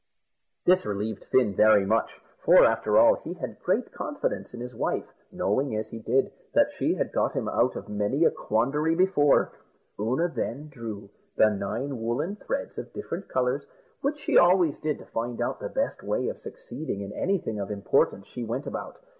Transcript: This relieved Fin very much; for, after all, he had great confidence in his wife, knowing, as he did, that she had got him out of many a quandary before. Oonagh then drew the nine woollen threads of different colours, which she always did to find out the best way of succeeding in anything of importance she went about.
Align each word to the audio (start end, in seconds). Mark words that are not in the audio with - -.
This 0.65 0.83
relieved 0.83 1.25
Fin 1.25 1.53
very 1.53 1.85
much; 1.85 2.19
for, 2.43 2.65
after 2.65 2.97
all, 2.97 3.17
he 3.17 3.35
had 3.35 3.61
great 3.61 3.91
confidence 3.91 4.51
in 4.51 4.59
his 4.59 4.73
wife, 4.73 5.05
knowing, 5.31 5.75
as 5.77 5.89
he 5.89 5.99
did, 5.99 6.31
that 6.55 6.71
she 6.71 6.95
had 6.95 7.11
got 7.13 7.33
him 7.33 7.47
out 7.47 7.75
of 7.75 7.87
many 7.87 8.25
a 8.25 8.31
quandary 8.31 8.95
before. 8.95 9.51
Oonagh 9.99 10.33
then 10.33 10.69
drew 10.69 11.11
the 11.35 11.51
nine 11.51 11.99
woollen 12.01 12.35
threads 12.35 12.79
of 12.79 12.91
different 12.93 13.27
colours, 13.29 13.67
which 14.01 14.17
she 14.17 14.39
always 14.39 14.79
did 14.79 14.97
to 14.97 15.05
find 15.05 15.39
out 15.39 15.59
the 15.59 15.69
best 15.69 16.01
way 16.01 16.29
of 16.29 16.39
succeeding 16.39 17.01
in 17.01 17.13
anything 17.13 17.59
of 17.59 17.69
importance 17.69 18.25
she 18.25 18.43
went 18.43 18.65
about. 18.65 18.97